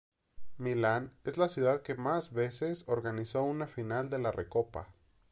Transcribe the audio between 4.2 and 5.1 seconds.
Recopa.